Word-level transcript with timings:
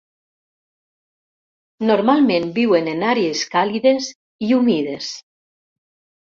Normalment 1.89 2.49
viuen 2.57 2.91
en 2.95 3.07
àrees 3.11 3.45
càlides 3.55 4.11
i 4.49 4.53
humides. 4.59 5.15